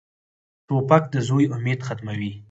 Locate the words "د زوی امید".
1.13-1.79